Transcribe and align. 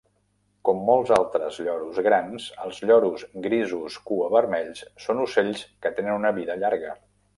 Com 0.67 0.79
molts 0.85 1.11
altres 1.17 1.59
lloros 1.65 1.99
grans, 2.07 2.47
els 2.67 2.79
lloros 2.91 3.25
grisos 3.45 3.99
cuavermells 4.09 4.83
són 5.05 5.23
ocells 5.27 5.63
que 5.85 5.93
tenen 6.01 6.17
una 6.23 6.33
vida 6.41 6.57
llarga. 6.65 6.97